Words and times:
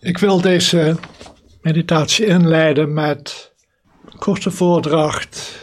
Ik 0.00 0.18
wil 0.18 0.40
deze 0.40 0.96
meditatie 1.60 2.26
inleiden 2.26 2.92
met 2.92 3.52
een 4.04 4.18
korte 4.18 4.50
voordracht 4.50 5.58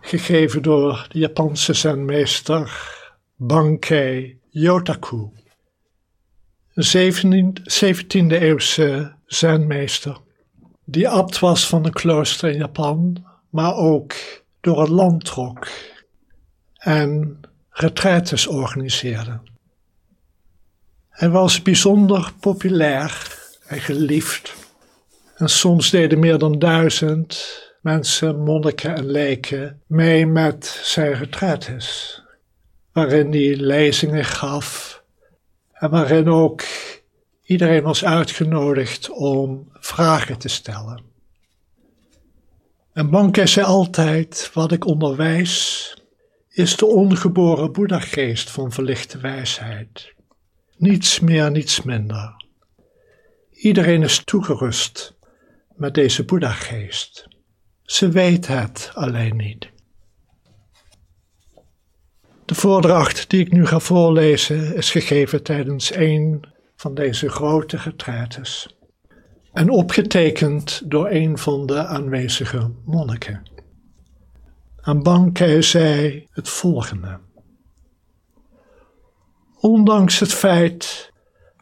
gegeven 0.00 0.62
door 0.62 1.06
de 1.08 1.18
Japanse 1.18 1.74
zenmeester 1.74 2.72
Bankei 3.36 4.38
Yotaku. 4.48 5.28
Een 6.74 7.14
17e 7.96 8.32
eeuwse 8.32 9.14
zenmeester 9.26 10.16
die 10.84 11.08
abt 11.08 11.38
was 11.38 11.66
van 11.66 11.84
een 11.84 11.92
klooster 11.92 12.50
in 12.50 12.58
Japan, 12.58 13.24
maar 13.50 13.74
ook 13.74 14.14
door 14.60 14.80
het 14.80 14.88
land 14.88 15.24
trok 15.24 15.68
en 16.74 17.40
retraites 17.70 18.46
organiseerde. 18.46 19.40
Hij 21.08 21.30
was 21.30 21.62
bijzonder 21.62 22.32
populair 22.40 23.36
en 23.68 23.80
geliefd. 23.80 24.54
En 25.36 25.48
soms 25.48 25.90
deden 25.90 26.18
meer 26.18 26.38
dan 26.38 26.58
duizend 26.58 27.62
mensen, 27.80 28.42
monniken 28.42 28.94
en 28.94 29.06
leken 29.10 29.82
mee 29.86 30.26
met 30.26 30.80
zijn 30.82 31.12
retraites, 31.12 32.22
waarin 32.92 33.30
hij 33.30 33.56
lezingen 33.56 34.24
gaf 34.24 35.02
en 35.72 35.90
waarin 35.90 36.28
ook 36.28 36.62
iedereen 37.42 37.82
was 37.82 38.04
uitgenodigd 38.04 39.10
om 39.10 39.68
vragen 39.72 40.38
te 40.38 40.48
stellen. 40.48 41.02
En 42.92 43.10
Bankei 43.10 43.46
zei 43.46 43.66
altijd, 43.66 44.50
wat 44.54 44.72
ik 44.72 44.86
onderwijs, 44.86 45.94
is 46.48 46.76
de 46.76 46.86
ongeboren 46.86 47.72
Boeddha-geest 47.72 48.50
van 48.50 48.72
verlichte 48.72 49.18
wijsheid. 49.18 50.14
Niets 50.76 51.20
meer, 51.20 51.50
niets 51.50 51.82
minder. 51.82 52.46
Iedereen 53.58 54.02
is 54.02 54.24
toegerust 54.24 55.16
met 55.76 55.94
deze 55.94 56.24
Boeddha-geest. 56.24 57.28
Ze 57.82 58.08
weet 58.08 58.46
het 58.46 58.90
alleen 58.94 59.36
niet. 59.36 59.70
De 62.44 62.54
voordracht 62.54 63.30
die 63.30 63.40
ik 63.40 63.52
nu 63.52 63.66
ga 63.66 63.78
voorlezen 63.78 64.74
is 64.74 64.90
gegeven 64.90 65.42
tijdens 65.42 65.94
een 65.94 66.44
van 66.76 66.94
deze 66.94 67.28
grote 67.28 67.76
retraites 67.76 68.78
en 69.52 69.70
opgetekend 69.70 70.82
door 70.84 71.10
een 71.10 71.38
van 71.38 71.66
de 71.66 71.86
aanwezige 71.86 72.70
monniken. 72.84 73.42
En 74.80 75.02
Bankei 75.02 75.62
zei 75.62 76.26
het 76.30 76.48
volgende. 76.48 77.18
Ondanks 79.60 80.18
het 80.18 80.32
feit 80.32 81.12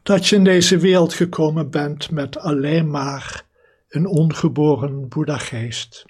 dat 0.07 0.27
je 0.27 0.37
in 0.37 0.45
deze 0.45 0.79
wereld 0.79 1.15
gekomen 1.15 1.71
bent 1.71 2.11
met 2.11 2.39
alleen 2.39 2.91
maar 2.91 3.45
een 3.89 4.07
ongeboren 4.07 5.09
Boeddha-geest, 5.09 6.05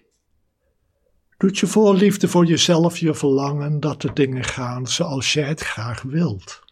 doet 1.36 1.58
je 1.58 1.66
voorliefde 1.66 2.28
voor 2.28 2.44
jezelf 2.44 2.98
je 2.98 3.14
verlangen 3.14 3.80
dat 3.80 4.00
de 4.00 4.12
dingen 4.12 4.44
gaan 4.44 4.86
zoals 4.86 5.32
jij 5.32 5.48
het 5.48 5.60
graag 5.60 6.02
wilt. 6.02 6.62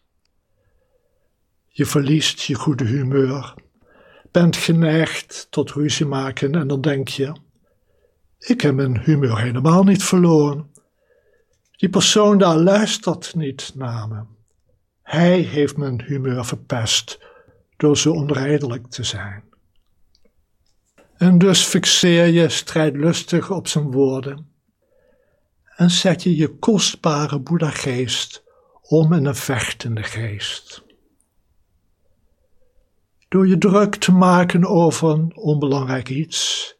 Je 1.67 1.85
verliest 1.85 2.41
je 2.41 2.55
goede 2.55 2.85
humeur, 2.85 3.53
bent 4.31 4.55
geneigd 4.55 5.47
tot 5.49 5.71
ruzie 5.71 6.05
maken 6.05 6.55
en 6.55 6.67
dan 6.67 6.81
denk 6.81 7.07
je: 7.07 7.35
ik 8.39 8.61
heb 8.61 8.75
mijn 8.75 8.99
humeur 8.99 9.39
helemaal 9.39 9.83
niet 9.83 10.03
verloren. 10.03 10.71
Die 11.71 11.89
persoon 11.89 12.37
daar 12.37 12.57
luistert 12.57 13.35
niet 13.35 13.71
naar 13.75 14.07
me. 14.07 14.34
Hij 15.05 15.39
heeft 15.39 15.77
mijn 15.77 16.01
humeur 16.01 16.45
verpest 16.45 17.19
door 17.77 17.97
zo 17.97 18.11
onredelijk 18.11 18.87
te 18.87 19.03
zijn. 19.03 19.43
En 21.17 21.37
dus 21.37 21.63
fixeer 21.63 22.25
je 22.25 22.49
strijdlustig 22.49 23.51
op 23.51 23.67
zijn 23.67 23.91
woorden 23.91 24.49
en 25.75 25.89
zet 25.89 26.23
je 26.23 26.35
je 26.35 26.57
kostbare 26.57 27.39
Boeddha-geest 27.39 28.43
om 28.81 29.13
in 29.13 29.25
een 29.25 29.35
vechtende 29.35 30.03
geest. 30.03 30.83
Door 33.27 33.47
je 33.47 33.57
druk 33.57 33.95
te 33.95 34.11
maken 34.11 34.65
over 34.65 35.09
een 35.09 35.35
onbelangrijk 35.35 36.09
iets, 36.09 36.73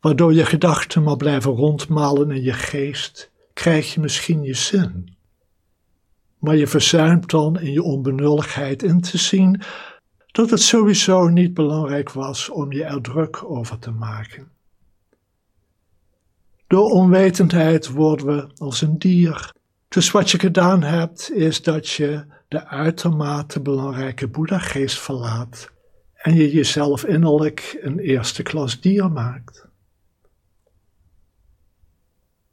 waardoor 0.00 0.34
je 0.34 0.44
gedachten 0.44 1.02
maar 1.02 1.16
blijven 1.16 1.52
rondmalen 1.52 2.30
in 2.30 2.42
je 2.42 2.52
geest, 2.52 3.30
krijg 3.52 3.94
je 3.94 4.00
misschien 4.00 4.42
je 4.42 4.54
zin. 4.54 5.15
Maar 6.38 6.56
je 6.56 6.66
verzuimt 6.66 7.30
dan 7.30 7.60
in 7.60 7.72
je 7.72 7.82
onbenulligheid 7.82 8.82
in 8.82 9.00
te 9.00 9.18
zien 9.18 9.62
dat 10.26 10.50
het 10.50 10.60
sowieso 10.60 11.28
niet 11.28 11.54
belangrijk 11.54 12.12
was 12.12 12.48
om 12.48 12.72
je 12.72 12.84
er 12.84 13.00
druk 13.00 13.44
over 13.44 13.78
te 13.78 13.90
maken. 13.90 14.48
Door 16.66 16.90
onwetendheid 16.90 17.88
worden 17.88 18.26
we 18.26 18.50
als 18.56 18.80
een 18.80 18.98
dier. 18.98 19.54
Dus 19.88 20.10
wat 20.10 20.30
je 20.30 20.38
gedaan 20.38 20.82
hebt, 20.82 21.32
is 21.32 21.62
dat 21.62 21.88
je 21.88 22.24
de 22.48 22.66
uitermate 22.66 23.60
belangrijke 23.60 24.28
Boeddha-geest 24.28 24.98
verlaat 24.98 25.70
en 26.14 26.34
je 26.34 26.52
jezelf 26.52 27.04
innerlijk 27.04 27.78
een 27.80 27.98
eerste 27.98 28.42
klas 28.42 28.80
dier 28.80 29.10
maakt. 29.10 29.66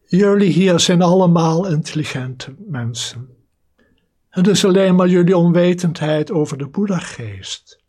Jullie 0.06 0.52
hier 0.52 0.80
zijn 0.80 1.02
allemaal 1.02 1.68
intelligente 1.68 2.56
mensen. 2.58 3.33
Het 4.34 4.48
is 4.48 4.66
alleen 4.66 4.96
maar 4.96 5.08
jullie 5.08 5.38
onwetendheid 5.38 6.32
over 6.32 6.58
de 6.58 6.68
Boeddha-geest 6.68 7.80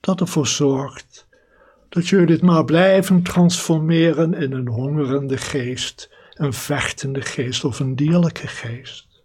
dat 0.00 0.20
ervoor 0.20 0.46
zorgt 0.46 1.26
dat 1.88 2.08
jullie 2.08 2.32
het 2.32 2.42
maar 2.42 2.64
blijven 2.64 3.22
transformeren 3.22 4.34
in 4.34 4.52
een 4.52 4.68
hongerende 4.68 5.36
geest, 5.36 6.10
een 6.34 6.52
vechtende 6.52 7.20
geest 7.20 7.64
of 7.64 7.80
een 7.80 7.96
dierlijke 7.96 8.46
geest. 8.46 9.22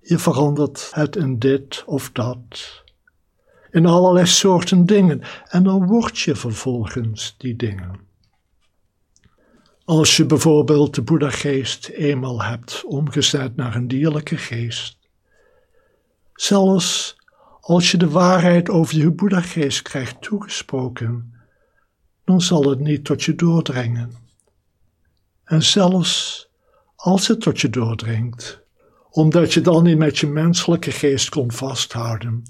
Je 0.00 0.18
verandert 0.18 0.90
het 0.94 1.16
in 1.16 1.38
dit 1.38 1.82
of 1.86 2.10
dat, 2.12 2.82
in 3.70 3.86
allerlei 3.86 4.26
soorten 4.26 4.86
dingen, 4.86 5.22
en 5.44 5.62
dan 5.62 5.86
word 5.86 6.18
je 6.18 6.36
vervolgens 6.36 7.34
die 7.38 7.56
dingen. 7.56 8.07
Als 9.88 10.16
je 10.16 10.26
bijvoorbeeld 10.26 10.94
de 10.94 11.02
Boeddha-geest 11.02 11.88
eenmaal 11.88 12.42
hebt 12.42 12.84
omgezet 12.84 13.56
naar 13.56 13.74
een 13.74 13.88
dierlijke 13.88 14.36
geest, 14.36 14.98
zelfs 16.34 17.16
als 17.60 17.90
je 17.90 17.96
de 17.96 18.08
waarheid 18.08 18.68
over 18.68 18.96
je 18.96 19.10
Boeddha-geest 19.10 19.82
krijgt 19.82 20.22
toegesproken, 20.22 21.34
dan 22.24 22.40
zal 22.40 22.68
het 22.70 22.78
niet 22.78 23.04
tot 23.04 23.22
je 23.22 23.34
doordringen. 23.34 24.12
En 25.44 25.62
zelfs 25.62 26.48
als 26.96 27.28
het 27.28 27.40
tot 27.40 27.60
je 27.60 27.70
doordringt, 27.70 28.60
omdat 29.10 29.52
je 29.52 29.60
dan 29.60 29.82
niet 29.82 29.98
met 29.98 30.18
je 30.18 30.26
menselijke 30.26 30.90
geest 30.90 31.28
kon 31.28 31.52
vasthouden, 31.52 32.42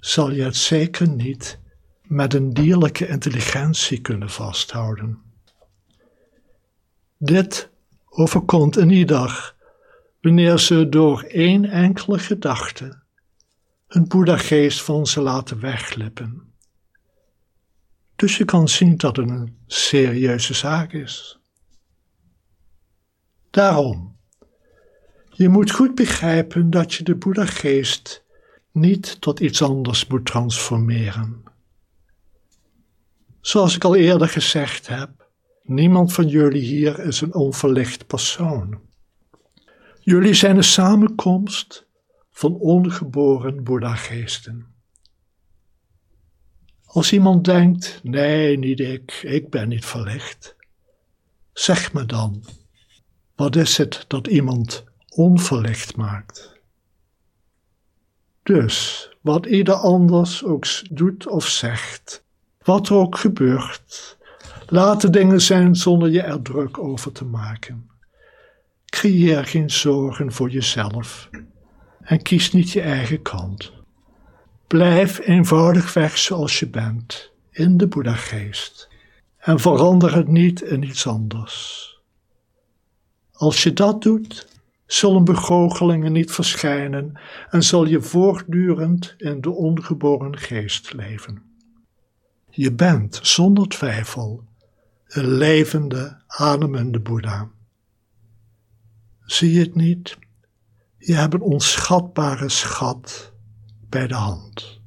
zal 0.00 0.30
je 0.30 0.42
het 0.42 0.56
zeker 0.56 1.08
niet 1.08 1.58
met 2.02 2.34
een 2.34 2.54
dierlijke 2.54 3.06
intelligentie 3.08 4.00
kunnen 4.00 4.30
vasthouden. 4.30 5.27
Dit 7.18 7.70
overkomt 8.08 8.76
een 8.76 8.90
ieder 8.90 9.54
wanneer 10.20 10.58
ze 10.58 10.88
door 10.88 11.22
één 11.22 11.64
enkele 11.64 12.18
gedachte 12.18 13.02
hun 13.86 14.08
Boeddha-geest 14.08 14.82
van 14.82 15.06
ze 15.06 15.20
laten 15.20 15.60
wegglippen. 15.60 16.52
Dus 18.16 18.36
je 18.36 18.44
kan 18.44 18.68
zien 18.68 18.96
dat 18.96 19.16
het 19.16 19.28
een 19.28 19.58
serieuze 19.66 20.54
zaak 20.54 20.92
is. 20.92 21.38
Daarom, 23.50 24.16
je 25.30 25.48
moet 25.48 25.70
goed 25.70 25.94
begrijpen 25.94 26.70
dat 26.70 26.94
je 26.94 27.04
de 27.04 27.14
Boeddha-geest 27.14 28.24
niet 28.72 29.20
tot 29.20 29.40
iets 29.40 29.62
anders 29.62 30.06
moet 30.06 30.26
transformeren. 30.26 31.42
Zoals 33.40 33.74
ik 33.74 33.84
al 33.84 33.96
eerder 33.96 34.28
gezegd 34.28 34.86
heb, 34.86 35.17
Niemand 35.68 36.12
van 36.12 36.28
jullie 36.28 36.62
hier 36.62 36.98
is 36.98 37.20
een 37.20 37.34
onverlicht 37.34 38.06
persoon. 38.06 38.80
Jullie 40.00 40.34
zijn 40.34 40.56
een 40.56 40.64
samenkomst 40.64 41.86
van 42.30 42.54
ongeboren 42.54 43.64
Boeddha-geesten. 43.64 44.66
Als 46.84 47.12
iemand 47.12 47.44
denkt, 47.44 48.00
nee, 48.02 48.58
niet 48.58 48.80
ik, 48.80 49.12
ik 49.22 49.50
ben 49.50 49.68
niet 49.68 49.84
verlicht, 49.84 50.56
zeg 51.52 51.92
me 51.92 52.04
dan, 52.04 52.44
wat 53.34 53.56
is 53.56 53.76
het 53.76 54.04
dat 54.06 54.26
iemand 54.26 54.84
onverlicht 55.08 55.96
maakt? 55.96 56.60
Dus, 58.42 59.08
wat 59.20 59.46
ieder 59.46 59.74
anders 59.74 60.44
ook 60.44 60.66
doet 60.90 61.26
of 61.26 61.46
zegt, 61.46 62.24
wat 62.58 62.88
er 62.88 62.94
ook 62.94 63.18
gebeurt, 63.18 64.17
Laat 64.70 65.00
de 65.00 65.10
dingen 65.10 65.40
zijn 65.40 65.76
zonder 65.76 66.10
je 66.10 66.22
er 66.22 66.42
druk 66.42 66.78
over 66.78 67.12
te 67.12 67.24
maken. 67.24 67.90
Creëer 68.84 69.44
geen 69.44 69.70
zorgen 69.70 70.32
voor 70.32 70.50
jezelf 70.50 71.28
en 72.00 72.22
kies 72.22 72.52
niet 72.52 72.70
je 72.70 72.80
eigen 72.80 73.22
kant. 73.22 73.72
Blijf 74.66 75.18
eenvoudigweg 75.18 76.18
zoals 76.18 76.58
je 76.58 76.68
bent, 76.68 77.32
in 77.50 77.76
de 77.76 77.86
Boeddha-geest. 77.86 78.88
En 79.38 79.60
verander 79.60 80.14
het 80.14 80.28
niet 80.28 80.60
in 80.60 80.82
iets 80.82 81.06
anders. 81.06 81.86
Als 83.32 83.62
je 83.62 83.72
dat 83.72 84.02
doet, 84.02 84.48
zullen 84.86 85.24
begoochelingen 85.24 86.12
niet 86.12 86.32
verschijnen 86.32 87.20
en 87.50 87.62
zal 87.62 87.86
je 87.86 88.00
voortdurend 88.00 89.14
in 89.18 89.40
de 89.40 89.50
ongeboren 89.50 90.36
geest 90.38 90.92
leven. 90.92 91.42
Je 92.50 92.72
bent 92.72 93.20
zonder 93.22 93.68
twijfel 93.68 94.47
een 95.08 95.32
levende, 95.32 96.22
ademende 96.26 97.00
Boeddha. 97.00 97.48
Zie 99.20 99.52
je 99.52 99.60
het 99.60 99.74
niet? 99.74 100.18
Je 100.98 101.14
hebt 101.14 101.34
een 101.34 101.40
onschatbare 101.40 102.48
schat 102.48 103.32
bij 103.88 104.06
de 104.06 104.14
hand. 104.14 104.80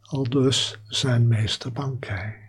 Al 0.00 0.22
dus 0.22 0.80
zijn 0.86 1.26
meester 1.26 1.72
Bankai. 1.72 2.45